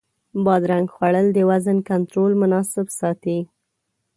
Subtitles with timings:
[0.45, 2.87] بادرنګ خوړل د وزن کنټرول لپاره مناسب
[3.23, 3.39] دی.